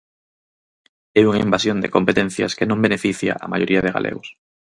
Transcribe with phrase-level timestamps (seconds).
[1.19, 4.27] É unha invasión de competencias que non beneficia a maioría de galegos.